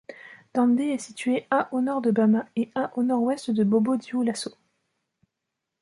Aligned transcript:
Dandé 0.55 0.85
est 0.85 0.97
située 0.97 1.45
à 1.51 1.71
au 1.75 1.79
nord 1.79 2.01
de 2.01 2.09
Bama 2.09 2.47
et 2.55 2.71
à 2.73 2.91
au 2.97 3.03
nord-ouest 3.03 3.51
de 3.51 3.63
Bobo-Dioulasso. 3.63 4.55